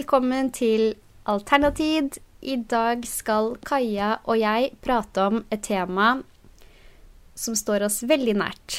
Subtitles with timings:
[0.00, 0.94] velkommen til
[1.28, 2.14] Alternativ.
[2.40, 6.22] I dag skal Kaja og jeg prate om et tema
[7.36, 8.78] som står oss veldig nært.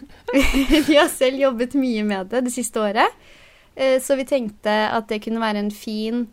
[0.88, 3.12] vi har selv jobbet mye med det det siste året,
[3.76, 6.24] eh, så vi tenkte at det kunne være en fin,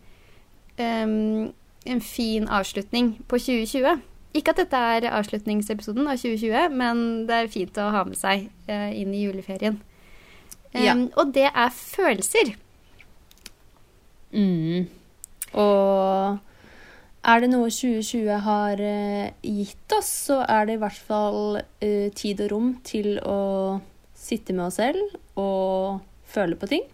[0.80, 4.00] en fin avslutning på 2020.
[4.32, 8.48] Ikke at dette er avslutningsepisoden av 2020, men det er fint å ha med seg
[8.72, 9.82] uh, inn i juleferien.
[10.72, 10.96] Ja.
[11.20, 12.56] Og det er følelser.
[14.32, 14.88] Mm.
[15.60, 16.40] Og
[17.22, 22.08] er det noe 2020 har uh, gitt oss, så er det i hvert fall uh,
[22.18, 23.82] tid og rom til å
[24.18, 26.88] sitte med oss selv og føle på ting.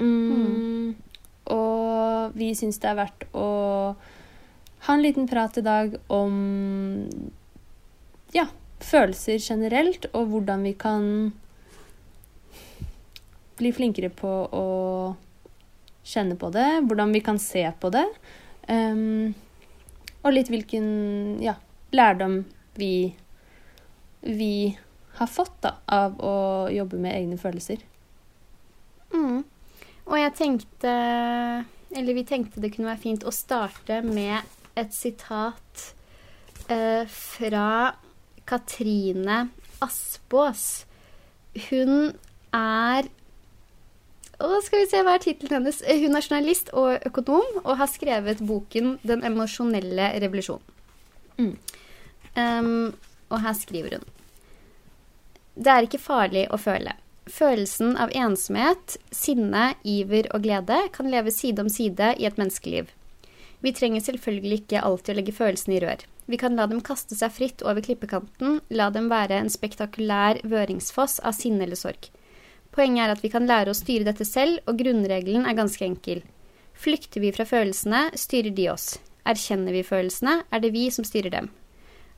[0.00, 0.12] Mm.
[0.36, 0.94] Mm.
[1.54, 3.48] Og vi syns det er verdt å
[4.86, 6.34] ha en liten prat i dag om
[8.34, 8.46] ja,
[8.84, 11.06] følelser generelt, og hvordan vi kan
[13.56, 14.66] bli flinkere på å
[16.06, 18.06] kjenne på det, hvordan vi kan se på det.
[18.70, 19.34] Um,
[20.22, 20.86] og litt hvilken
[21.42, 21.54] ja,
[21.94, 22.40] lærdom
[22.78, 23.14] vi,
[24.20, 24.76] vi
[25.18, 26.34] har fått da, av å
[26.72, 27.82] jobbe med egne følelser.
[29.14, 29.44] Mm.
[30.06, 30.90] Og jeg tenkte
[31.96, 34.42] Eller vi tenkte det kunne være fint å starte med
[34.76, 35.84] et sitat
[36.68, 37.94] eh, fra
[38.46, 39.46] Katrine
[39.82, 40.84] Aspås.
[41.70, 42.12] Hun
[42.52, 43.08] er
[44.56, 45.82] og skal vi se, Hva er tittelen hennes?
[45.84, 50.74] Hun er journalist og økonom og har skrevet boken 'Den emosjonelle revolusjonen'.
[51.38, 51.56] Mm.
[52.36, 52.94] Um,
[53.30, 54.04] og her skriver hun
[55.56, 56.92] Det er ikke farlig å føle.
[57.26, 62.92] Følelsen av ensomhet, sinne, iver og glede kan leve side om side i et menneskeliv.
[63.60, 66.04] Vi trenger selvfølgelig ikke alltid å legge følelsene i rør.
[66.26, 71.18] Vi kan la dem kaste seg fritt over klippekanten, la dem være en spektakulær vøringsfoss
[71.24, 72.10] av sinne eller sorg.
[72.76, 76.20] Poenget er at vi kan lære å styre dette selv, og grunnregelen er ganske enkel.
[76.76, 78.98] Flykter vi fra følelsene, styrer de oss.
[79.24, 81.48] Erkjenner vi følelsene, er det vi som styrer dem.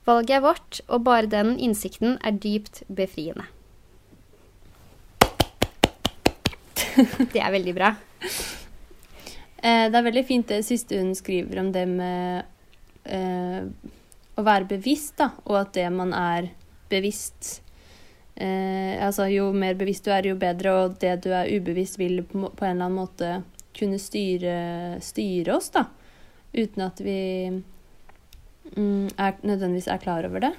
[0.08, 3.46] Valget er vårt, og bare den innsikten er dypt befriende.
[7.32, 7.92] Det er veldig bra.
[9.58, 12.46] Eh, det er veldig fint det siste hun skriver om det med
[13.06, 13.62] eh,
[14.38, 16.50] å være bevisst, da, og at det man er
[16.90, 17.60] bevisst
[18.40, 22.22] eh, Altså jo mer bevisst du er, jo bedre, og det du er ubevisst, vil
[22.22, 23.32] på, en eller annen måte
[23.78, 25.86] kunne styre, styre oss, da.
[26.56, 27.20] Uten at vi
[27.52, 30.54] mm, er, nødvendigvis er klar over det.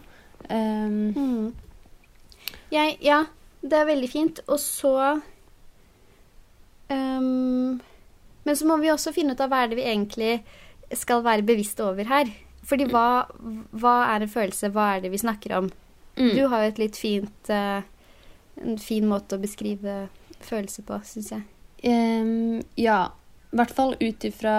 [0.47, 2.53] Um, mm.
[2.71, 3.23] Jeg, ja,
[3.61, 4.39] det er veldig fint.
[4.47, 4.93] Og så
[6.93, 7.79] um,
[8.49, 10.31] men så må vi også finne ut av hva er det vi egentlig
[10.97, 12.31] skal være bevisste over her.
[12.65, 13.27] Fordi hva,
[13.77, 14.71] hva er en følelse?
[14.73, 15.69] Hva er det vi snakker om?
[16.19, 16.33] Mm.
[16.35, 17.79] Du har jo et litt fint uh,
[18.59, 20.09] En fin måte å beskrive
[20.43, 21.45] følelser på, syns jeg.
[21.87, 23.05] Um, ja.
[23.49, 24.57] I hvert fall ut ifra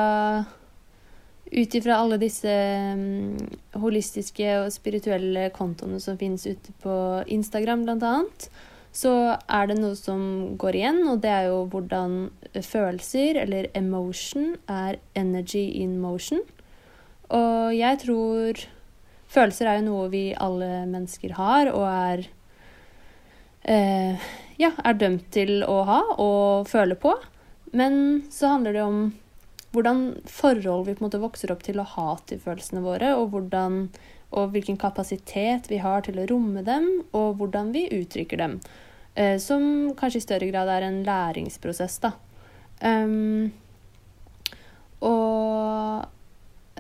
[1.51, 2.51] ut ifra alle disse
[2.95, 3.37] um,
[3.83, 6.95] holistiske og spirituelle kontoene som finnes ute på
[7.27, 8.47] Instagram, blant annet,
[8.95, 10.23] så er det noe som
[10.59, 16.43] går igjen, og det er jo hvordan følelser, eller emotion, er energy in motion.
[17.31, 18.65] Og jeg tror
[19.31, 22.25] Følelser er jo noe vi alle mennesker har, og er
[23.63, 24.31] eh,
[24.61, 27.15] Ja, er dømt til å ha og føle på.
[27.73, 29.03] Men så handler det om
[29.71, 33.31] hvordan forhold vi på en måte vokser opp til å ha til følelsene våre, og,
[33.31, 33.85] hvordan,
[34.35, 38.59] og hvilken kapasitet vi har til å romme dem, og hvordan vi uttrykker dem.
[39.15, 42.13] Eh, som kanskje i større grad er en læringsprosess, da.
[42.81, 43.53] Um,
[45.05, 46.07] og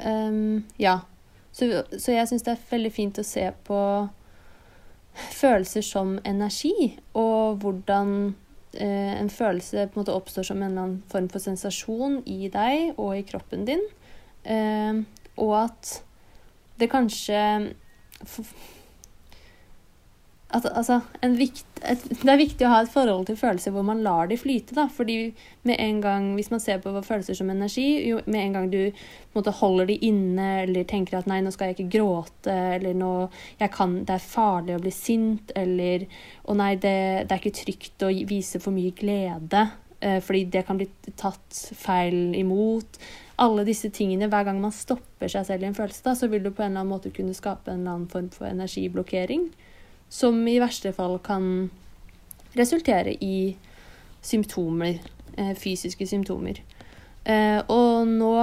[0.00, 0.98] um, ja.
[1.60, 3.80] Så, så jeg syns det er veldig fint å se på
[5.36, 8.12] følelser som energi, og hvordan
[8.72, 12.48] eh, en følelse på en måte oppstår som en eller annen form for sensasjon i
[12.52, 13.82] deg og i kroppen din.
[14.48, 15.02] Eh,
[15.36, 15.92] og at
[16.80, 17.42] det kanskje
[20.50, 20.98] at, altså,
[21.38, 24.38] vikt, et, det er viktig å ha et forhold til følelser hvor man lar de
[24.40, 24.74] flyte.
[24.74, 24.88] Da.
[24.90, 25.32] Fordi
[25.68, 28.92] med en gang, Hvis man ser på følelser som energi, jo, med en gang du
[29.34, 33.30] måte, holder de inne eller tenker at 'nei, nå skal jeg ikke gråte', eller nå,
[33.70, 36.06] kan, 'det er farlig å bli sint', eller
[36.44, 39.70] 'å nei, det, det er ikke trygt å vise for mye glede',
[40.00, 42.98] eh, fordi det kan bli tatt feil imot.
[43.38, 46.42] Alle disse tingene, Hver gang man stopper seg selv i en følelse, da, så vil
[46.42, 49.50] du på en eller annen måte kunne skape en eller annen form for energiblokkering
[50.10, 51.70] som i verste fall kan
[52.58, 53.56] resultere i
[54.20, 54.98] symptomer,
[55.36, 56.60] eh, fysiske symptomer.
[57.24, 58.34] Eh, og nå,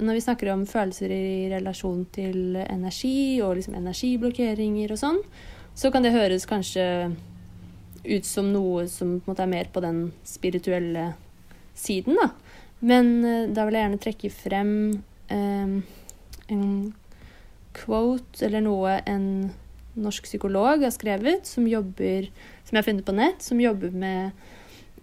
[0.00, 5.20] når vi snakker om følelser i relasjon til energi og liksom energiblokkeringer og sånn,
[5.74, 6.86] så kan det høres kanskje
[8.04, 11.12] ut som noe som på en måte er mer på den spirituelle
[11.74, 12.30] siden, da.
[12.82, 14.72] Men eh, da vil jeg gjerne trekke frem
[15.32, 15.74] eh,
[16.52, 16.66] en
[17.72, 19.26] quote eller noe en
[19.98, 22.30] norsk psykolog har skrevet, som jobber
[22.64, 24.30] Som jeg har funnet på nett, som jobber med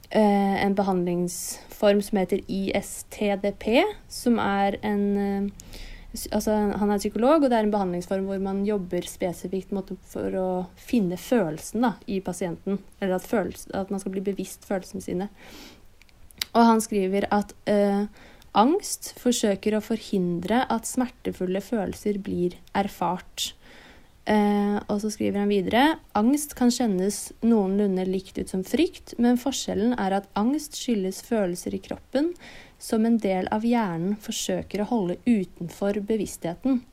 [0.09, 5.69] eh, en behandlingsform som heter ISTDP, som er en eh,
[6.09, 10.33] Altså, han er psykolog, og det er en behandlingsform hvor man jobber spesifikt måte, for
[10.41, 12.79] å finne følelsen da, i pasienten.
[12.97, 15.29] Eller at, følelse, at, man skal bli bevisst følelsene sine.
[16.49, 18.07] Og han skriver at eh,
[18.57, 23.51] angst forsøker å forhindre at smertefulle følelser blir erfart.
[24.29, 29.39] Eh, og så skriver han videre angst kan kjennes noenlunde likt ut som frykt, men
[29.41, 32.35] forskjellen er at angst skyldes følelser i kroppen
[32.77, 36.83] som en del av hjernen forsøker å holde utenfor bevisstheten.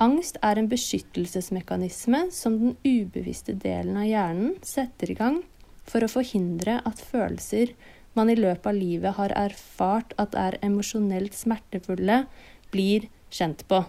[0.00, 5.38] Angst er en beskyttelsesmekanisme som den ubevisste delen av hjernen setter i gang
[5.86, 7.76] for å forhindre at følelser
[8.16, 12.24] man i løpet av livet har erfart at er emosjonelt smertefulle,
[12.72, 13.84] blir kjent på.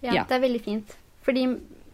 [0.00, 0.96] Ja, ja, det er veldig fint.
[1.24, 1.44] Fordi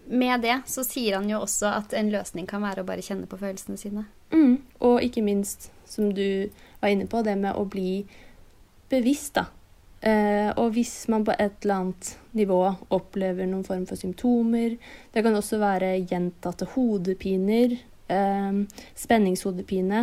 [0.06, 3.26] med det så sier han jo også at en løsning kan være å bare kjenne
[3.30, 4.06] på følelsene sine.
[4.30, 6.48] Mm, og ikke minst, som du
[6.80, 8.04] var inne på, det med å bli
[8.90, 9.48] bevisst, da.
[10.06, 12.60] Eh, og hvis man på et eller annet nivå
[12.94, 17.72] opplever noen form for symptomer Det kan også være gjentatte hodepiner,
[18.12, 18.58] eh,
[18.94, 20.02] spenningshodepine.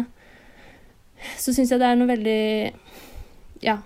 [1.38, 2.74] Så syns jeg det er noe veldig
[3.64, 3.78] Ja.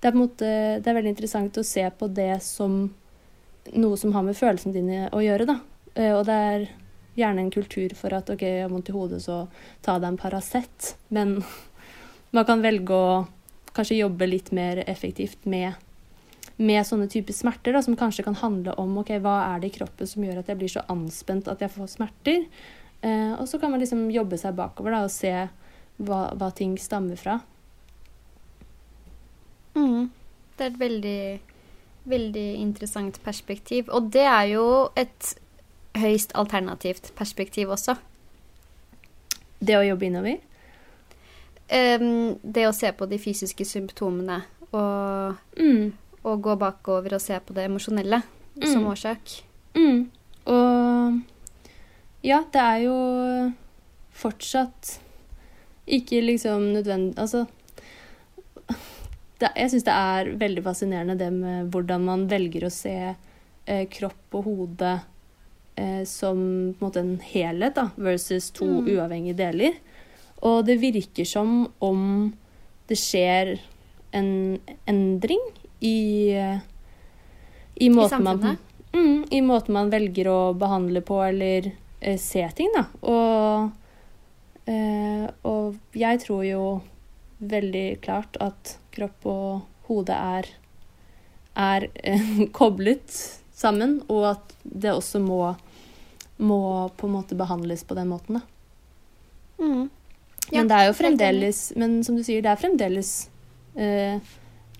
[0.00, 0.50] Det er på en måte
[0.82, 2.90] Det er veldig interessant å se på det som
[3.70, 5.58] noe som har med følelsene dine å gjøre, da.
[5.94, 6.66] Eh, og det er
[7.18, 9.44] gjerne en kultur for at OK, jeg har vondt i hodet, så
[9.84, 10.94] ta deg en Paracet.
[11.12, 11.38] Men
[12.36, 13.22] man kan velge å
[13.76, 15.78] kanskje jobbe litt mer effektivt med,
[16.60, 19.76] med sånne typer smerter, da, som kanskje kan handle om OK, hva er det i
[19.78, 22.46] kroppen som gjør at jeg blir så anspent at jeg får smerter?
[23.02, 25.32] Eh, og så kan man liksom jobbe seg bakover da, og se
[26.02, 27.40] hva, hva ting stammer fra.
[29.76, 30.10] Mm.
[30.56, 31.22] Det er et veldig
[32.04, 33.90] Veldig interessant perspektiv.
[33.94, 34.66] Og det er jo
[34.98, 35.34] et
[35.98, 37.94] høyst alternativt perspektiv også.
[39.62, 40.40] Det å jobbe innover?
[41.72, 44.42] Um, det å se på de fysiske symptomene
[44.74, 45.92] og, mm.
[46.26, 48.18] og gå bakover og se på det emosjonelle
[48.58, 48.66] mm.
[48.66, 49.38] som årsak.
[49.78, 50.10] Mm.
[50.52, 51.22] Og
[52.26, 52.96] ja, det er jo
[54.12, 54.98] fortsatt
[55.86, 57.46] ikke liksom nødvendig Altså
[59.42, 63.84] det, jeg syns det er veldig fascinerende det med hvordan man velger å se eh,
[63.92, 64.92] kropp og hode
[65.76, 68.92] eh, som på en måte en helhet, da, versus to mm.
[68.94, 69.76] uavhengige deler.
[70.42, 72.32] Og det virker som om
[72.90, 73.54] det skjer
[74.12, 74.58] en
[74.90, 75.42] endring
[75.80, 76.34] i,
[77.74, 78.58] i måten I man
[78.92, 82.84] mm, I måten man velger å behandle på eller eh, se ting, da.
[83.08, 83.70] Og,
[84.70, 86.66] eh, og jeg tror jo
[87.42, 90.48] veldig klart at kropp og hode er,
[91.58, 93.16] er eh, koblet
[93.54, 95.42] sammen, og at det også må,
[96.42, 96.62] må,
[96.96, 98.46] på en måte behandles på den måten, da.
[99.62, 99.90] Mm.
[100.50, 103.10] Ja, men det er jo fremdeles Men som du sier, det er fremdeles
[103.78, 104.18] eh,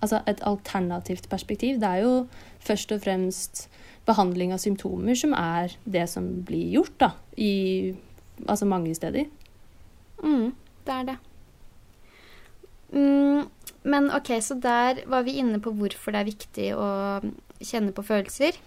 [0.02, 1.78] altså et alternativt perspektiv.
[1.80, 2.14] Det er jo
[2.62, 3.68] først og fremst
[4.08, 7.94] behandling av symptomer som er det som blir gjort, da, i
[8.48, 9.28] altså mange steder.
[10.22, 10.50] Mm,
[10.86, 11.16] det er det.
[12.92, 13.46] Mm,
[13.82, 16.88] men OK, så der var vi inne på hvorfor det er viktig å
[17.62, 18.58] kjenne på følelser.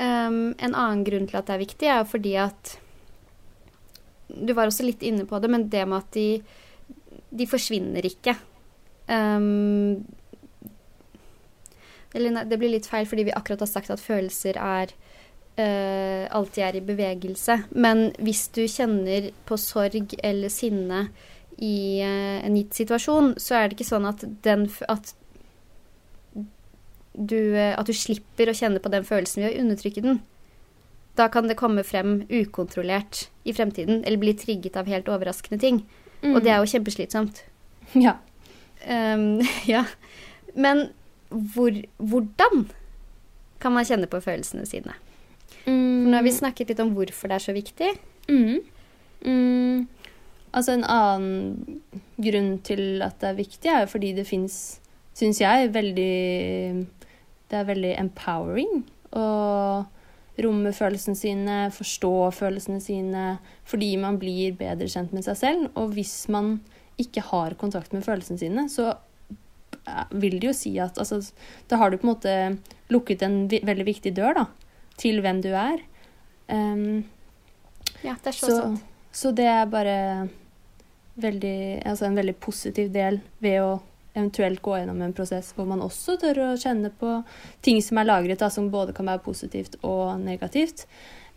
[0.00, 2.78] Um, en annen grunn til at det er viktig, er fordi at
[4.30, 6.40] Du var også litt inne på det, men det med at de,
[7.34, 8.36] de forsvinner ikke.
[9.10, 10.06] Um,
[12.14, 14.94] eller det blir litt feil fordi vi akkurat har sagt at følelser er
[15.58, 17.58] uh, alltid er i bevegelse.
[17.74, 21.08] Men hvis du kjenner på sorg eller sinne
[21.60, 25.12] i uh, en gitt situasjon, så er det ikke sånn at, den, at,
[27.14, 30.22] du, uh, at du slipper å kjenne på den følelsen ved å undertrykke den.
[31.18, 35.82] Da kan det komme frem ukontrollert i fremtiden, eller bli trigget av helt overraskende ting.
[36.22, 36.34] Mm.
[36.34, 37.44] Og det er jo kjempeslitsomt.
[37.98, 38.20] Ja.
[38.86, 39.80] Um, ja.
[40.54, 40.92] Men
[41.28, 42.68] hvor, hvordan
[43.60, 44.94] kan man kjenne på følelsene sine?
[45.66, 46.06] Mm.
[46.06, 47.90] Nå har vi snakket litt om hvorfor det er så viktig.
[48.30, 48.60] Mm.
[49.26, 49.88] Mm.
[50.50, 51.80] Altså en annen
[52.20, 54.80] grunn til at det er viktig, er jo fordi det fins,
[55.14, 56.86] syns jeg, veldig
[57.50, 58.84] Det er veldig empowering
[59.16, 59.26] å
[60.40, 63.24] romme følelsene sine, forstå følelsene sine,
[63.68, 65.66] fordi man blir bedre kjent med seg selv.
[65.74, 66.60] Og hvis man
[67.00, 68.94] ikke har kontakt med følelsene sine, så
[70.14, 71.20] vil det jo si at altså,
[71.68, 72.34] Da har du på en måte
[72.92, 74.46] lukket en veldig viktig dør da,
[75.00, 75.82] til hvem du er.
[76.50, 77.04] Um,
[78.04, 78.86] ja, det er så, så sant.
[79.10, 80.28] Så det er bare
[81.20, 83.70] veldig, altså en veldig positiv del ved å
[84.14, 87.20] eventuelt gå gjennom en prosess hvor man også tør å kjenne på
[87.62, 90.86] ting som er lagret, da, som både kan være positivt og negativt.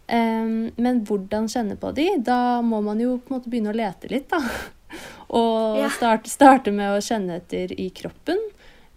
[0.10, 2.10] Um, men hvordan kjenne på de?
[2.26, 4.42] Da må man jo på en måte begynne å lete litt, da.
[5.40, 5.92] og Ja.
[5.94, 8.42] starte, starte med å kjenne etter i kroppen.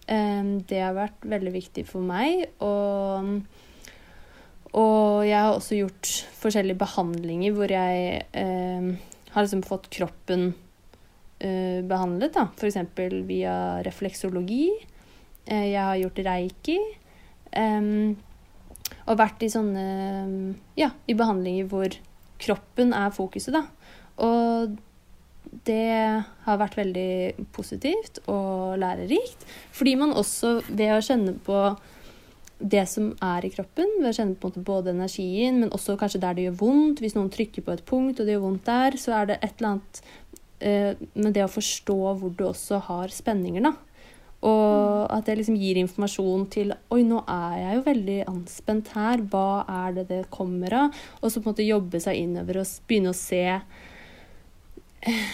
[0.09, 2.47] Um, det har vært veldig viktig for meg.
[2.63, 3.41] Og,
[4.73, 8.95] og jeg har også gjort forskjellige behandlinger hvor jeg um,
[9.33, 10.49] har liksom fått kroppen
[11.43, 12.47] uh, behandlet, da.
[12.57, 12.79] F.eks.
[13.27, 14.69] via refleksologi.
[15.49, 16.79] Uh, jeg har gjort reiki.
[17.57, 18.17] Um,
[19.07, 19.83] og vært i sånne
[20.77, 21.95] Ja, i behandlinger hvor
[22.41, 23.65] kroppen er fokuset, da.
[24.23, 24.77] Og
[25.67, 29.45] det har vært veldig positivt og lærerikt.
[29.75, 31.61] Fordi man også, ved å kjenne på
[32.57, 36.37] det som er i kroppen, ved å kjenne på både energien, men også kanskje der
[36.37, 37.01] det gjør vondt.
[37.03, 39.53] Hvis noen trykker på et punkt, og det gjør vondt der, så er det et
[39.59, 40.01] eller annet
[40.59, 43.73] eh, med det å forstå hvor du også har spenninger, da.
[44.47, 49.23] Og at det liksom gir informasjon til Oi, nå er jeg jo veldig anspent her.
[49.31, 50.99] Hva er det det kommer av?
[51.21, 53.41] Og så på en måte jobbe seg innover og begynne å se
[55.01, 55.25] eh,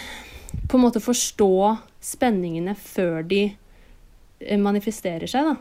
[0.70, 1.52] På en måte forstå
[2.04, 3.42] spenningene før de
[4.40, 5.56] eh, manifesterer seg, da.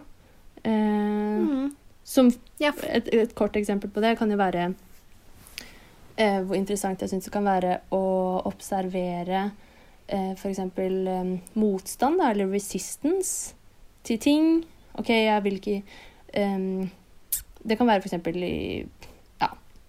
[0.63, 1.11] Eh,
[1.43, 1.73] Mm.
[2.03, 2.27] Som
[2.59, 4.73] et, et kort eksempel på det kan jo være
[6.17, 8.03] eh, hvor interessant jeg syns det kan være å
[8.49, 9.45] observere
[10.07, 10.59] eh, f.eks.
[10.59, 13.55] Eh, motstand, da, eller resistance
[14.03, 14.51] til ting.
[14.99, 15.79] OK, jeg vil ikke
[16.37, 16.67] eh,
[17.63, 18.19] Det kan være f.eks.
[18.35, 18.53] i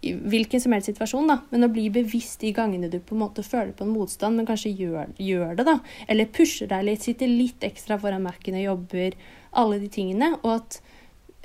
[0.04, 1.38] i hvilken som helst situasjon, da.
[1.50, 4.48] Men å bli bevisst de gangene du på en måte føler på en motstand, men
[4.48, 5.78] kanskje gjør, gjør det, da.
[6.10, 9.16] Eller pusher deg litt, sitter litt ekstra foran Mac-en og jobber.
[9.60, 10.34] Alle de tingene.
[10.42, 10.80] Og at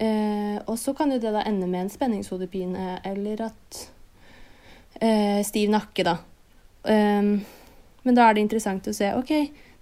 [0.01, 3.83] eh, Og så kan jo det da ende med en spenningshodepine, eller at
[5.01, 6.17] eh, Stiv nakke, da.
[6.83, 7.39] Um,
[8.05, 9.33] men da er det interessant å se OK,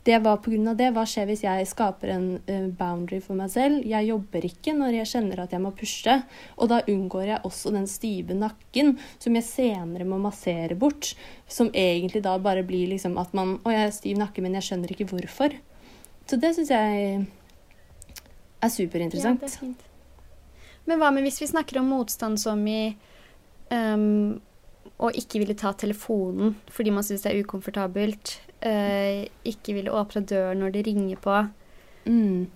[0.07, 0.74] det var pga.
[0.74, 0.88] det.
[0.95, 3.83] Hva skjer hvis jeg skaper en uh, boundary for meg selv?
[3.86, 6.15] Jeg jobber ikke når jeg kjenner at jeg må pushe.
[6.55, 11.12] Og da unngår jeg også den stive nakken som jeg senere må massere bort.
[11.47, 14.69] Som egentlig da bare blir liksom at man Å, jeg har stiv nakke, men jeg
[14.69, 15.59] skjønner ikke hvorfor.
[16.27, 17.19] Så det syns jeg
[18.63, 19.43] er superinteressant.
[19.43, 19.86] Ja, det er fint.
[20.88, 22.95] Men hva med hvis vi snakker om motstand som i
[23.75, 24.39] ehm,
[24.98, 30.24] å ikke ville ta telefonen fordi man syns det er ukomfortabelt, Uh, ikke ville åpne
[30.25, 31.36] døren når det ringer på
[32.08, 32.48] Mm.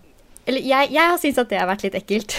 [0.48, 2.38] Eller jeg, jeg har syntes at det har vært litt ekkelt.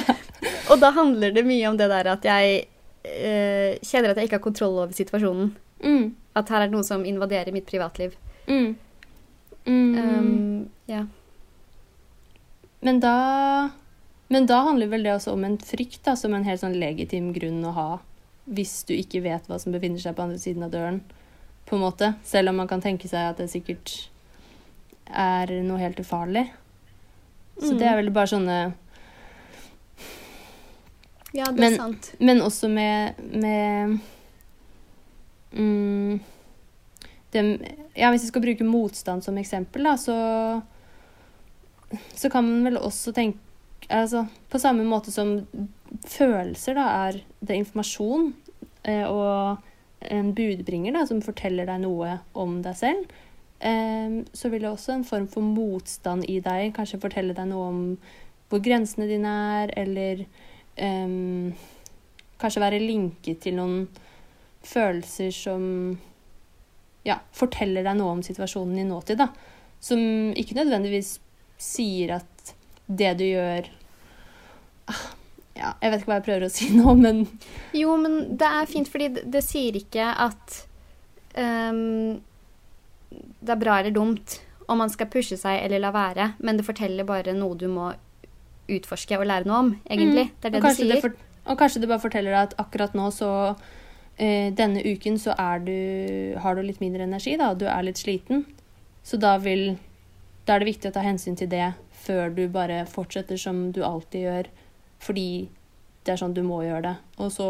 [0.72, 2.64] Og da handler det mye om det der at jeg
[3.06, 5.52] uh, kjenner at jeg ikke har kontroll over situasjonen.
[5.78, 6.10] Mm.
[6.34, 8.16] At her er det noe som invaderer mitt privatliv.
[8.50, 8.74] Mm.
[9.70, 11.04] Um, ja.
[12.82, 13.14] Men da
[14.26, 17.30] Men da handler vel det også om en frykt, da, som en helt sånn legitim
[17.36, 17.88] grunn å ha
[18.50, 21.00] hvis du ikke vet hva som befinner seg på andre siden av døren,
[21.70, 22.14] på en måte.
[22.26, 23.92] Selv om man kan tenke seg at det sikkert
[25.06, 26.48] er noe helt ufarlig.
[27.60, 28.56] Så det er vel bare sånne
[31.36, 32.14] ja, det Men- er sant.
[32.18, 34.00] Men også med, med
[35.52, 36.20] mm,
[37.30, 37.44] det,
[37.94, 40.62] Ja, hvis vi skal bruke motstand som eksempel, da, så
[42.14, 43.38] Så kan man vel også tenke
[43.90, 45.46] Altså, på samme måte som
[46.06, 48.34] følelser, da, er det informasjon
[48.88, 49.60] og
[50.00, 53.10] en budbringer da, som forteller deg noe om deg selv,
[53.60, 57.66] eh, så vil det også en form for motstand i deg kanskje fortelle deg noe
[57.68, 57.82] om
[58.50, 60.24] hvor grensene dine er, eller
[60.80, 61.52] em,
[62.40, 63.84] kanskje være linket til noen
[64.66, 65.62] følelser som
[67.06, 69.28] ja, forteller deg noe om situasjonen i nåtid, da.
[69.80, 70.00] Som
[70.36, 71.14] ikke nødvendigvis
[71.60, 72.52] sier at
[72.90, 73.70] det du gjør
[74.90, 75.06] ah,
[75.60, 77.24] Ja, jeg vet ikke hva jeg prøver å si nå, men
[77.76, 80.60] Jo, men det er fint, fordi det, det sier ikke at
[81.36, 82.20] um,
[83.10, 84.38] det er bra eller dumt
[84.70, 87.90] om man skal pushe seg eller la være, men det forteller bare noe du må
[88.70, 90.28] utforske og lære noe om, egentlig.
[90.30, 90.38] Mm.
[90.38, 90.94] Det er det det sier.
[90.94, 91.02] sier.
[91.04, 95.34] for, og kanskje det bare forteller deg at akkurat nå så uh, Denne uken så
[95.40, 95.76] er du,
[96.40, 97.52] har du litt mindre energi, da.
[97.58, 98.44] Du er litt sliten.
[99.02, 99.78] Så da vil
[100.44, 103.82] Da er det viktig å ta hensyn til det før du bare fortsetter som du
[103.84, 104.48] alltid gjør,
[105.00, 105.48] fordi
[106.04, 106.94] det er sånn du må gjøre det.
[107.20, 107.48] Og så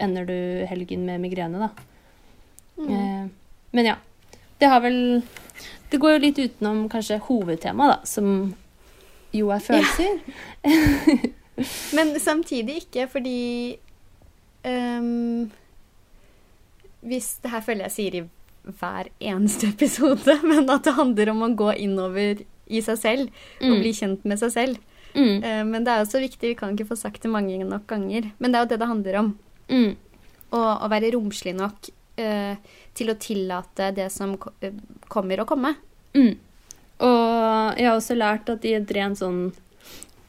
[0.00, 0.36] ender du
[0.70, 1.70] helgen med migrene, da.
[2.80, 2.90] Mm.
[2.90, 3.28] Eh,
[3.76, 3.96] men ja.
[4.60, 5.22] Det har vel
[5.90, 8.54] Det går jo litt utenom kanskje hovedtemaet, da, som
[9.32, 10.18] jo er følelser.
[11.96, 13.76] Men samtidig ikke, fordi
[14.64, 15.50] um,
[17.00, 18.22] Hvis det her føler jeg sier i
[18.80, 23.70] hver eneste episode, men at det handler om å gå innover i seg selv og
[23.70, 23.78] Mm.
[23.80, 24.76] bli kjent med seg selv.
[25.14, 25.42] Mm.
[25.42, 28.30] Eh, men det er også viktig, vi kan ikke få sagt det mange nok ganger.
[28.38, 29.32] Men det er jo det det handler om.
[29.70, 29.90] Mm.
[30.50, 31.90] Og å være romslig nok
[32.20, 32.54] eh,
[32.96, 35.74] til å tillate det som eh, kommer å komme.
[36.16, 36.34] Mm.
[37.00, 39.48] Og jeg har også lært at i et rent sånn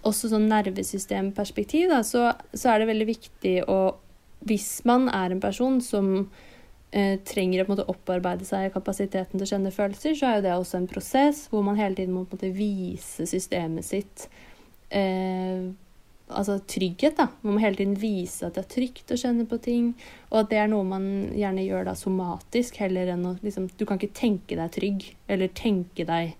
[0.07, 3.81] også sånn nervesystemperspektiv, da, så, så er det veldig viktig å
[4.41, 6.07] Hvis man er en person som
[6.89, 10.55] eh, trenger å måte opparbeide seg kapasiteten til å kjenne følelser, så er jo det
[10.55, 14.25] også en prosess hvor man hele tiden må måte vise systemet sitt
[14.91, 15.71] eh,
[16.31, 17.17] altså trygghet.
[17.17, 17.27] da.
[17.43, 19.89] Man må hele tiden vise at det er trygt å kjenne på ting,
[20.29, 23.85] og at det er noe man gjerne gjør da somatisk, heller enn å liksom Du
[23.85, 26.35] kan ikke tenke deg trygg, eller tenke deg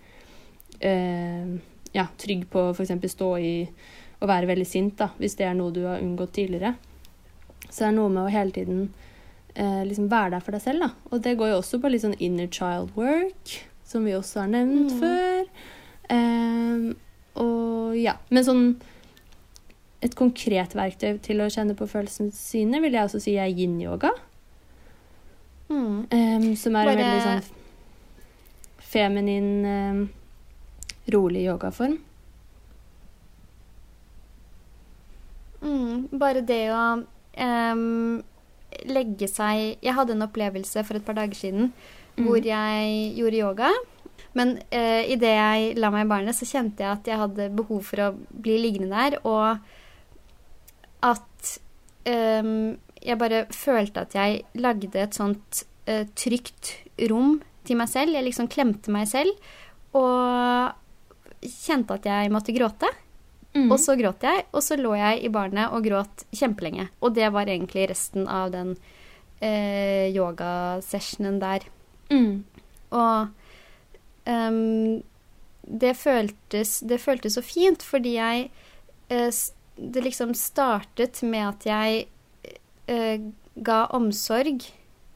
[0.80, 1.52] eh,
[1.94, 2.94] ja, trygg på f.eks.
[3.16, 3.54] stå i
[4.22, 6.76] å være veldig sint, da, hvis det er noe du har unngått tidligere.
[7.70, 8.82] Så det er noe med å hele tiden
[9.56, 10.92] eh, liksom være der for deg selv, da.
[11.12, 13.56] Og det går jo også på litt sånn inner child work,
[13.88, 15.00] som vi også har nevnt Mm.
[15.02, 15.48] før.
[16.16, 16.94] Eh,
[17.40, 18.18] og ja.
[18.30, 18.66] Men sånn
[20.02, 24.10] et konkret verktøy til å kjenne på følelsene sine vil jeg også si er yin-yoga.
[25.70, 26.08] Mm.
[26.12, 27.44] Um, som er en veldig sånn
[28.92, 30.02] feminin, um,
[31.14, 32.00] rolig yogaform.
[35.62, 38.22] Mm, bare det å um,
[38.90, 41.70] legge seg Jeg hadde en opplevelse for et par dager siden
[42.12, 42.26] Mm.
[42.28, 43.70] hvor jeg gjorde yoga.
[44.38, 47.84] Men uh, idet jeg la meg i barnet, så kjente jeg at jeg hadde behov
[47.90, 49.60] for å bli liggende der, og
[51.02, 51.56] at
[52.08, 56.76] em, jeg bare følte at jeg lagde et sånt eh, trygt
[57.10, 58.14] rom til meg selv.
[58.14, 59.34] Jeg liksom klemte meg selv
[59.98, 60.78] og
[61.42, 62.90] kjente at jeg måtte gråte.
[63.52, 63.68] Mm.
[63.68, 66.88] Og så gråt jeg, og så lå jeg i barnet og gråt kjempelenge.
[67.04, 68.76] Og det var egentlig resten av den
[69.44, 71.66] eh, yogasessionen der.
[72.14, 72.46] Mm.
[72.96, 73.41] Og
[74.30, 75.02] ehm,
[75.62, 78.50] det, føltes, det føltes så fint, fordi jeg
[79.12, 79.30] uh,
[79.78, 82.06] Det liksom startet med at jeg
[82.92, 84.68] uh, ga omsorg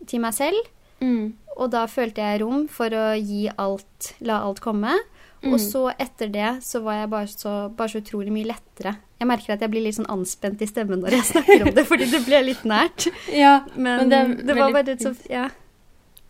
[0.07, 0.71] til meg selv.
[1.01, 1.35] Mm.
[1.55, 4.95] Og da følte jeg rom for å gi alt, la alt komme.
[5.45, 5.53] Mm.
[5.53, 8.95] Og så etter det så var jeg bare så, bare så utrolig mye lettere.
[9.19, 11.85] Jeg merker at jeg blir litt sånn anspent i stemmen når jeg snakker om det,
[11.87, 13.07] fordi det ble litt nært.
[13.31, 15.49] Ja, Men, Men det det, var bare bare så Ja.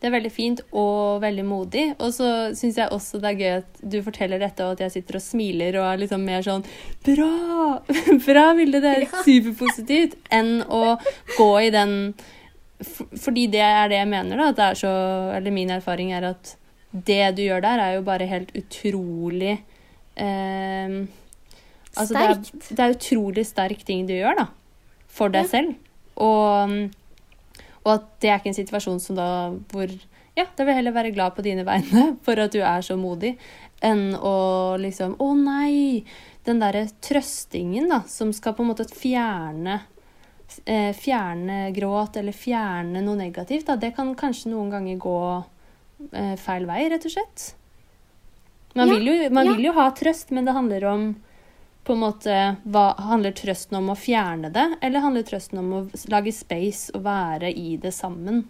[0.05, 1.83] Det er veldig fint og veldig modig.
[1.97, 4.93] Og så syns jeg også det er gøy at du forteller dette, og at jeg
[4.99, 6.61] sitter og smiler og er liksom mer sånn
[7.07, 7.29] Bra!
[8.27, 8.83] Bra, Vilde!
[8.83, 10.13] Det er superpositivt.
[10.29, 10.83] Enn å
[11.39, 11.95] gå i den
[13.17, 14.51] Fordi det er det jeg mener, da.
[14.53, 14.93] At det er så
[15.39, 16.53] Eller min erfaring er at
[16.95, 19.55] det du gjør der, er jo bare helt utrolig
[20.21, 20.93] eh,
[21.97, 22.69] altså det er- Sterkt.
[22.69, 24.45] Det er utrolig sterk ting du gjør, da.
[25.07, 25.49] For deg Ja.
[25.57, 25.73] selv.
[26.15, 26.91] Og,
[27.85, 29.29] og at det er ikke en situasjon som da
[29.71, 29.91] hvor
[30.35, 32.97] Ja, da vil jeg heller være glad på dine vegne for at du er så
[32.99, 33.35] modig,
[33.85, 36.05] enn å liksom Å nei!
[36.45, 39.79] Den derre trøstingen, da, som skal på en måte fjerne
[40.65, 45.19] eh, Fjerne gråt eller fjerne noe negativt, da, det kan kanskje noen ganger gå
[46.11, 47.47] eh, feil vei, rett og slett.
[48.75, 49.55] Man, Ja, vil, jo, man ja.
[49.55, 51.07] vil jo ha trøst, men det handler om
[51.85, 55.81] på en måte, hva, Handler trøsten om å fjerne det, eller handler trøsten om å
[56.11, 58.43] lage space og være i det sammen?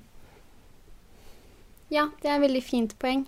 [1.91, 3.25] Ja, det er et veldig fint poeng.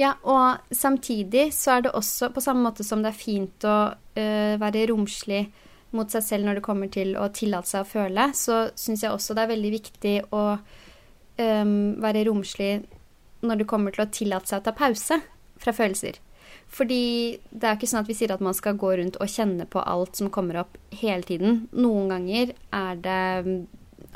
[0.00, 3.76] Ja, og samtidig så er det også, på samme måte som det er fint å
[3.92, 5.44] øh, være romslig
[5.92, 9.12] mot seg selv når det kommer til å tillate seg å føle, så syns jeg
[9.12, 12.72] også det er veldig viktig å øh, være romslig
[13.42, 15.20] når det kommer til å tillate seg å ta pause
[15.60, 16.22] fra følelser.
[16.72, 19.28] Fordi det er jo ikke sånn at vi sier at man skal gå rundt og
[19.28, 21.66] kjenne på alt som kommer opp hele tiden.
[21.76, 23.22] Noen ganger er det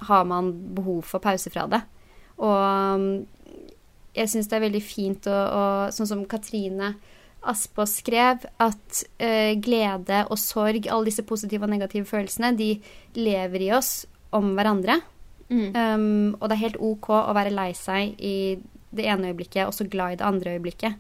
[0.09, 1.83] har man behov for pause fra det.
[2.41, 3.27] Og
[4.17, 6.95] jeg syns det er veldig fint å, å Sånn som Katrine
[7.47, 12.73] Aspås skrev, at eh, glede og sorg, alle disse positive og negative følelsene, de
[13.15, 14.01] lever i oss
[14.35, 14.99] om hverandre.
[15.47, 15.69] Mm.
[15.71, 18.57] Um, og det er helt OK å være lei seg i
[18.97, 20.99] det ene øyeblikket og så glad i det andre øyeblikket.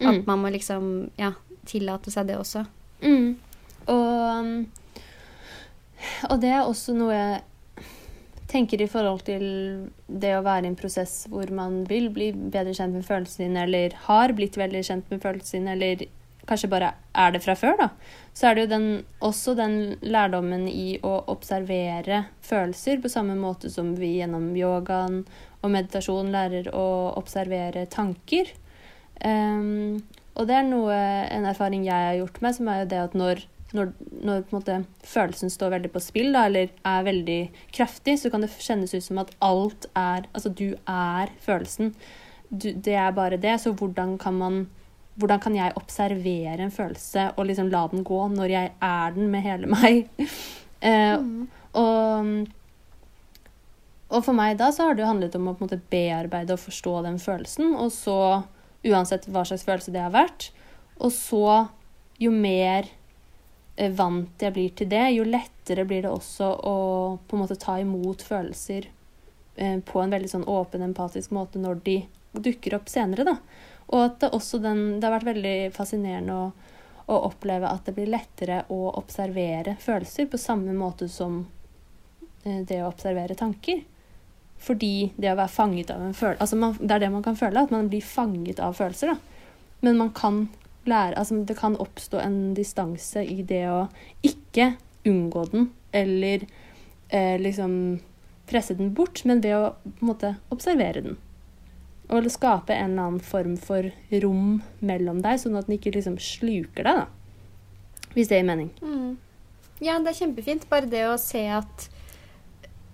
[0.00, 0.08] Mm.
[0.10, 1.32] At man må liksom ja,
[1.68, 2.64] tillate seg det også.
[3.02, 3.36] Mm.
[3.92, 4.66] Og, um,
[6.30, 7.44] og det er også noe jeg
[8.50, 9.46] tenker i forhold til
[10.06, 13.64] det å være i en prosess hvor man vil bli bedre kjent med følelsene dine,
[13.66, 16.06] eller har blitt veldig kjent med følelsene dine, eller
[16.46, 17.88] kanskje bare er det fra før, da.
[18.36, 18.86] Så er det jo den,
[19.24, 25.24] også den lærdommen i å observere følelser på samme måte som vi gjennom yogaen
[25.62, 26.86] og meditasjon lærer å
[27.18, 28.52] observere tanker.
[29.24, 30.02] Um,
[30.36, 30.94] og det er noe,
[31.32, 33.40] en erfaring jeg har gjort meg, som er jo det at når,
[33.72, 33.92] når,
[34.28, 37.38] når måte, følelsen står veldig på spill, da, eller er veldig
[37.72, 41.94] kraftig, så kan det kjennes ut som at alt er Altså, du er følelsen.
[42.50, 43.56] Du, det er bare det.
[43.64, 44.66] Så hvordan kan man
[45.16, 49.30] hvordan kan jeg observere en følelse og liksom la den gå når jeg er den
[49.32, 50.10] med hele meg?
[50.84, 51.48] eh, Mm.
[51.72, 52.26] og,
[54.10, 56.52] Og for meg da så har det jo handlet om å på en måte bearbeide
[56.54, 58.18] og forstå den følelsen, og så
[58.84, 60.50] uansett hva slags følelse det har vært.
[60.98, 61.66] Og så,
[62.18, 62.88] jo mer
[63.76, 66.76] eh, vant jeg blir til det, jo lettere blir det også å
[67.26, 68.88] på en måte ta imot følelser
[69.56, 71.98] eh, på en veldig sånn åpen, empatisk måte når de
[72.36, 73.36] dukker opp senere, da.
[73.86, 76.46] Og at det også den Det har vært veldig fascinerende å,
[77.06, 81.44] å oppleve at det blir lettere å observere følelser på samme måte som
[82.42, 83.84] eh, det å observere tanker.
[84.62, 87.36] Fordi det å være fanget av en følelse altså man, Det er det man kan
[87.36, 89.12] føle, at man blir fanget av følelser.
[89.12, 89.16] da.
[89.84, 90.48] Men man kan
[90.86, 93.88] lære altså Det kan oppstå en distanse i det å
[94.22, 96.46] ikke unngå den, eller
[97.08, 98.00] eh, liksom
[98.46, 101.16] presse den bort, men ved å på en måte observere den.
[102.10, 103.90] Og skape en eller annen form for
[104.22, 107.06] rom mellom deg, sånn at den ikke liksom sluker deg, da.
[108.14, 108.70] Hvis det gir mening.
[108.80, 109.16] Mm.
[109.84, 110.68] Ja, det er kjempefint.
[110.70, 111.88] Bare det å se at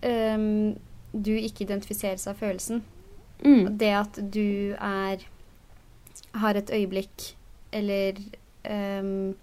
[0.03, 0.73] um,
[1.13, 2.83] du ikke identifiseres av følelsen.
[3.43, 3.79] Mm.
[3.79, 5.25] Det at du er
[6.33, 7.35] Har et øyeblikk
[7.73, 8.17] eller
[8.69, 9.35] um,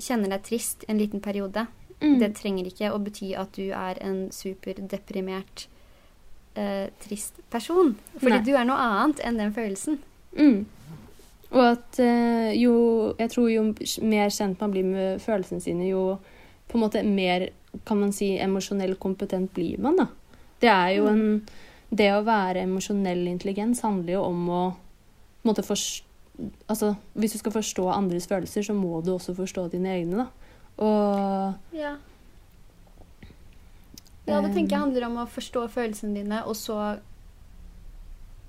[0.00, 1.66] kjenner deg trist en liten periode.
[2.00, 2.18] Mm.
[2.20, 5.66] Det trenger ikke å bety at du er en superdeprimert,
[6.58, 7.94] uh, trist person.
[8.18, 8.44] Fordi Nei.
[8.44, 10.00] du er noe annet enn den følelsen.
[10.36, 10.64] Mm.
[11.54, 12.74] Og at uh, jo
[13.18, 13.68] Jeg tror jo
[14.02, 16.18] mer kjent man blir med følelsene sine, jo
[16.68, 17.48] på en måte mer
[17.86, 20.08] kan man si emosjonell kompetent blir man, da.
[20.64, 21.28] Det er jo en
[21.94, 24.64] Det å være emosjonell intelligens handler jo om å
[25.46, 26.10] måte forstå
[26.66, 30.54] Altså, hvis du skal forstå andres følelser, så må du også forstå dine egne, da.
[30.82, 31.92] Og Ja.
[34.26, 36.96] Ja, det tenker jeg Um, handler om å forstå følelsene dine, og så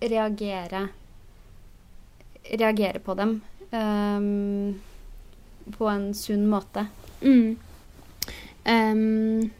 [0.01, 0.87] reagere
[2.45, 4.81] Reagere på dem um,
[5.77, 6.87] på en sunn måte.
[7.21, 7.57] Mm.
[8.65, 9.51] Em,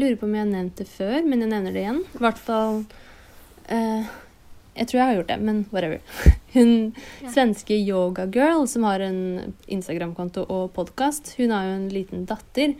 [0.00, 2.00] lurer på om jeg har nevnt det før, men jeg nevner det igjen.
[2.14, 2.80] I hvert fall
[3.68, 4.08] eh,
[4.78, 6.00] Jeg tror jeg har gjort det, men whatever.
[6.54, 6.72] Hun
[7.22, 7.30] Ja.
[7.34, 12.74] svenske Yoga Girl, som har en Instagram-konto og podkast, hun har jo en liten datter.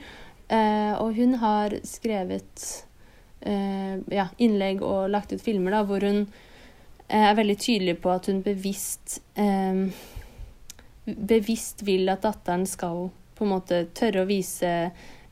[0.49, 2.69] eh, og hun har skrevet
[3.43, 6.23] eh, ja, innlegg og lagt ut filmer da, hvor hun
[7.09, 9.85] eh, er veldig tydelig på at hun bevisst eh,
[11.09, 14.73] bevisst vil at datteren skal på en måte tørre å vise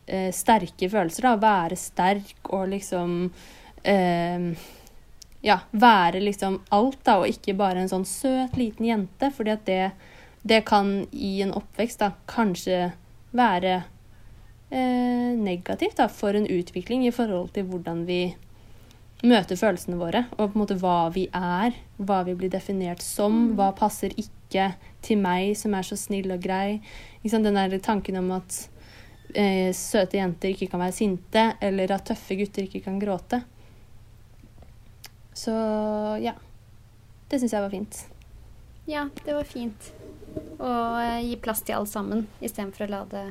[0.07, 1.29] eh, sterke følelser.
[1.29, 1.37] Da.
[1.43, 3.19] Være sterk og liksom
[3.85, 4.51] eh,
[5.47, 9.31] Ja, være liksom alt, da, og ikke bare en sånn søt, liten jente.
[9.31, 9.91] fordi at det,
[10.43, 12.89] det kan i en oppvekst da kanskje
[13.37, 13.77] være
[14.71, 18.35] eh, negativt da, for en utvikling i forhold til hvordan vi
[19.25, 23.55] møter følelsene våre, og på en måte hva vi er, hva vi blir definert som,
[23.57, 24.73] hva passer ikke
[25.05, 26.81] til meg som er så snill og grei.
[27.23, 28.67] Den der tanken om at
[29.37, 33.43] eh, søte jenter ikke kan være sinte, eller at tøffe gutter ikke kan gråte.
[35.37, 35.55] Så
[36.23, 36.35] ja.
[37.27, 38.05] Det syns jeg var fint.
[38.87, 39.91] Ja, det var fint.
[40.63, 40.71] Å
[41.01, 43.27] eh, gi plass til alle sammen, istedenfor å la det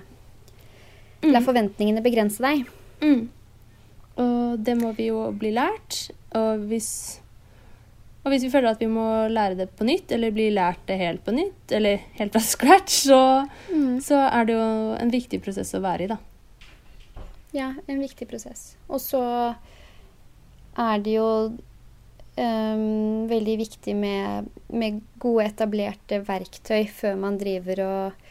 [1.26, 2.68] La forventningene begrense deg.
[3.02, 3.24] Mm.
[4.22, 6.12] Og det må vi jo bli lært.
[6.38, 6.90] Og hvis,
[8.26, 10.98] og hvis vi føler at vi må lære det på nytt, eller bli lært det
[10.98, 13.22] helt på nytt, eller helt fra scratch, så,
[14.02, 14.66] så er det jo
[14.98, 16.18] en viktig prosess å være i, da.
[17.56, 18.74] Ja, en viktig prosess.
[18.90, 19.22] Og så
[20.76, 28.26] er det jo um, veldig viktig med, med gode, etablerte verktøy før man driver og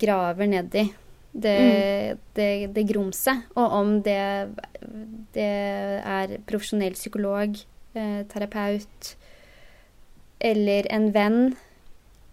[0.00, 0.86] graver nedi
[1.34, 3.50] det, det, det grumset.
[3.58, 4.54] Og om det,
[5.34, 5.50] det
[5.98, 7.58] er profesjonell psykolog,
[7.98, 9.14] eh, terapeut
[10.44, 11.56] eller en venn,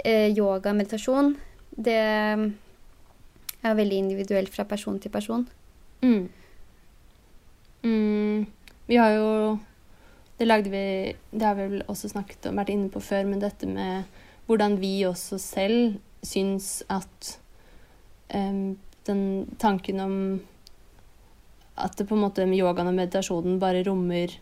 [0.04, 1.36] eh, yoga, meditasjon,
[1.72, 5.46] det er veldig individuelt fra person til person.
[6.02, 6.30] Mm.
[7.84, 8.46] Mm.
[8.88, 9.60] Vi har jo
[10.38, 13.40] Det lagde vi Det har vi vel også snakket om, vært inne på før, men
[13.40, 14.04] dette med
[14.48, 17.40] hvordan vi også selv syns at
[18.34, 19.22] um, den
[19.60, 20.16] tanken om
[21.78, 24.34] at det på en måte med yogaen og meditasjonen bare rommer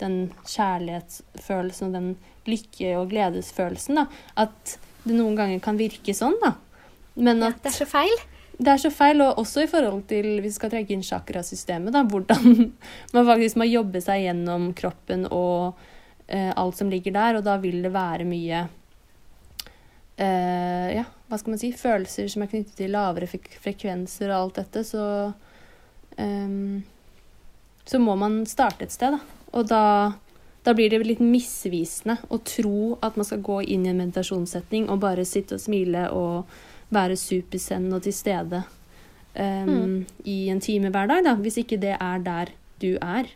[0.00, 2.08] den kjærlighetsfølelsen og den
[2.48, 4.00] lykke- og gledesfølelsen.
[4.00, 4.06] da,
[4.36, 6.54] At det noen ganger kan virke sånn, da.
[7.16, 8.16] Men Ja, det er så feil.
[8.58, 11.92] det er så feil, og også i forhold til hvis vi skal trekke inn chakrasystemet,
[11.94, 12.72] da, hvordan
[13.14, 15.74] man faktisk må jobbe seg gjennom kroppen og
[16.28, 18.66] eh, alt som ligger der, og da vil det være mye
[20.18, 24.38] eh, ja, hva skal man si, følelser som er knyttet til lavere fek frekvenser og
[24.40, 25.04] alt dette, så
[26.18, 26.80] eh,
[27.88, 29.20] så må man starte et sted, da.
[29.56, 29.82] Og da,
[30.66, 34.88] da blir det litt misvisende å tro at man skal gå inn i en meditasjonssetning
[34.90, 36.50] og bare sitte og smile og
[36.94, 38.62] være supersend og til stede
[39.34, 43.30] ehm, i en time hver dag, da, hvis ikke det er der du er.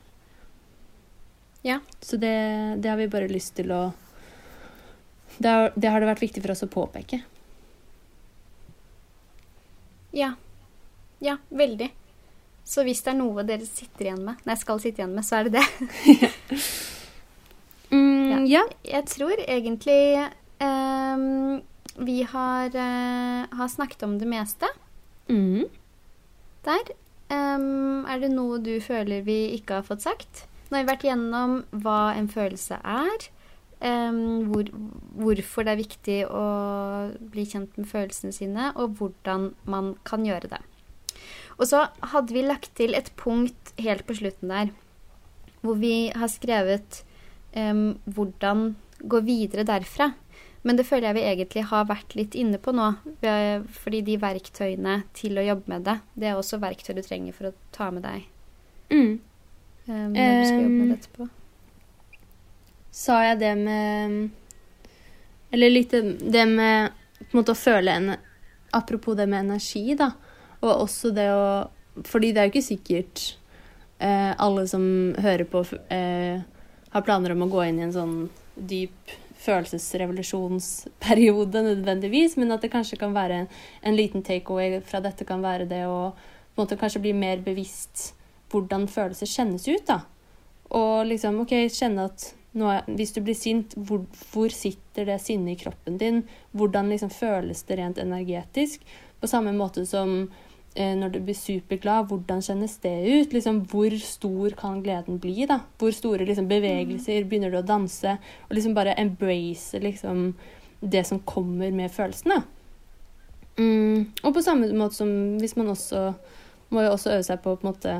[1.62, 1.78] Ja.
[2.02, 2.34] Så det,
[2.82, 3.82] det har vi bare lyst til å
[5.38, 7.22] det har, det har det vært viktig for oss å påpeke.
[10.12, 10.34] Ja.
[11.24, 11.88] Ja, veldig.
[12.68, 15.40] Så hvis det er noe dere sitter igjen med, nei, skal sitte igjen med, så
[15.40, 16.68] er det det.
[18.48, 18.62] Ja.
[18.84, 20.28] Jeg tror egentlig
[20.62, 21.60] um,
[22.02, 24.68] vi har, uh, har snakket om det meste
[25.28, 25.68] Mm.
[26.64, 26.88] der.
[27.30, 30.46] Um, er det noe du føler vi ikke har fått sagt?
[30.68, 33.28] Nå har vi vært gjennom hva en følelse er.
[33.82, 34.68] Um, hvor,
[35.18, 36.44] hvorfor det er viktig å
[37.32, 40.60] bli kjent med følelsene sine, og hvordan man kan gjøre det.
[41.58, 44.70] Og så hadde vi lagt til et punkt helt på slutten der,
[45.62, 47.02] hvor vi har skrevet
[47.52, 50.12] em, hvordan gå videre derfra.
[50.62, 52.92] Men det føler jeg vi egentlig har vært litt inne på nå.
[53.82, 57.50] Fordi de verktøyene til å jobbe med det, det er også verktøy du trenger for
[57.50, 58.28] å ta med deg
[58.92, 59.20] Mm.
[59.88, 61.26] um, når du skal jobbe med det etterpå.
[62.92, 64.16] Sa jeg det med
[65.52, 68.10] Eller litt det med på en måte å føle en
[68.72, 70.10] Apropos det med energi, da.
[70.60, 71.70] Og også det å
[72.08, 73.24] Fordi det er jo ikke sikkert
[74.00, 74.84] eh, alle som
[75.20, 76.40] hører på, eh,
[76.92, 78.16] har planer om å gå inn i en sånn
[78.54, 79.00] dyp
[79.42, 83.48] følelsesrevolusjonsperiode nødvendigvis, men at det kanskje kan være en,
[83.82, 86.00] en liten takeaway fra dette kan være det å
[86.52, 88.12] på en måte kanskje bli mer bevisst
[88.52, 90.00] hvordan følelser kjennes ut, da.
[90.76, 95.54] Og liksom, OK, kjenne at er, hvis du blir sint, hvor, hvor sitter det sinnet
[95.54, 96.22] i kroppen din?
[96.52, 98.84] Hvordan liksom føles det rent energetisk?
[99.20, 100.26] På samme måte som
[100.74, 103.34] når du blir superglad, hvordan kjennes det ut?
[103.34, 105.44] Liksom, hvor stor kan gleden bli?
[105.48, 105.60] da?
[105.78, 108.16] Hvor store liksom, bevegelser begynner du å danse?
[108.48, 110.32] Og liksom bare embrace liksom,
[110.80, 112.40] det som kommer med følelsene.
[113.58, 115.10] Mm, og på samme måte som
[115.42, 116.06] hvis man også
[116.72, 117.96] må jo også øve seg på på en måte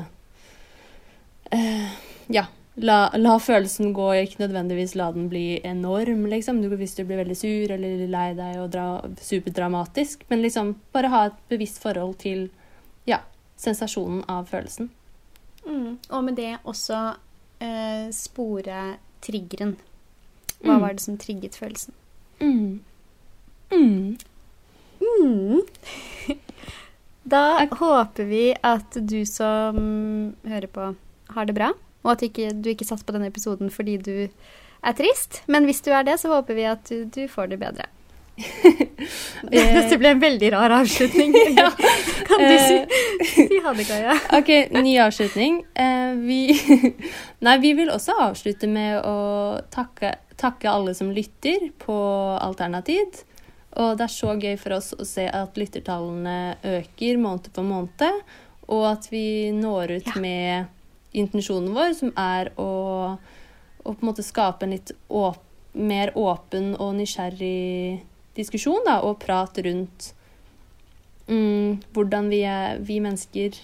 [1.53, 1.91] eh,
[2.33, 2.47] Ja,
[2.81, 6.61] la, la følelsen gå, ikke nødvendigvis la den bli enorm, liksom.
[6.63, 8.87] Du, hvis du blir veldig sur eller lei deg og dra,
[9.21, 10.25] superdramatisk.
[10.31, 12.47] Men liksom bare ha et bevisst forhold til
[13.63, 14.89] sensasjonen av følelsen.
[15.65, 15.97] Mm.
[16.11, 16.99] Og med det også
[17.63, 19.77] eh, spore triggeren.
[20.63, 20.81] Hva Mm.
[20.81, 21.93] var det som trigget følelsen?
[22.39, 22.81] Mm.
[23.71, 24.17] Mm.
[25.01, 25.61] Mm.
[27.23, 27.77] Da Ok.
[27.79, 30.89] håper vi at du som hører på,
[31.31, 31.69] har det bra.
[32.03, 34.27] Og at ikke, du ikke satt på denne episoden fordi du
[34.83, 35.41] er trist.
[35.47, 37.85] Men hvis du er det, så håper vi at du, du får det bedre.
[39.53, 41.33] Dette ble en veldig rar avslutning.
[42.27, 42.77] Kan du si,
[43.29, 44.15] si ha det, Kaja?
[44.39, 45.59] OK, ny avslutning.
[45.75, 46.39] Eh, vi
[47.45, 49.17] Nei, vi vil også avslutte med å
[49.73, 51.97] takke, takke alle som lytter på
[52.39, 53.21] Alternativ.
[53.81, 58.19] Og det er så gøy for oss å se at lyttertallene øker måned for måned,
[58.69, 60.19] og at vi når ut Ja.
[60.21, 60.65] med
[61.13, 62.69] intensjonen vår, som er å,
[63.83, 65.41] å på en måte skape en litt åp
[65.73, 68.03] mer åpen og nysgjerrig
[68.37, 70.09] diskusjon, da, og prat rundt
[71.27, 73.57] mm, hvordan vi, er, vi mennesker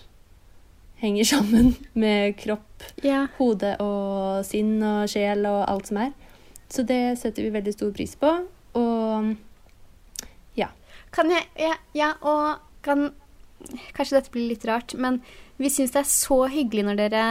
[1.01, 2.65] henger sammen med kropp,
[3.03, 3.27] Ja.
[3.38, 6.15] hode og sinn og sjel og alt som er.
[6.69, 8.34] Så det setter vi veldig stor pris på.
[8.77, 9.36] Og
[11.10, 13.12] Kan jeg Ja, ja og kan
[13.97, 15.17] Kanskje dette blir litt rart, men
[15.60, 17.23] vi syns det er så hyggelig når dere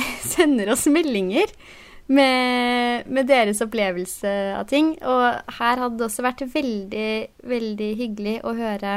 [0.32, 1.52] sender oss meldinger
[2.10, 4.92] med, med deres opplevelse av ting.
[5.06, 5.22] Og
[5.60, 7.10] her hadde det også vært veldig,
[7.54, 8.96] veldig hyggelig å høre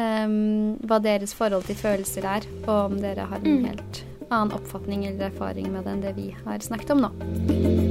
[0.00, 3.64] um, hva deres forhold til følelser er, og om dere har en Mm.
[3.68, 7.89] helt annen oppfatning eller erfaring med det enn det vi har snakket om nå.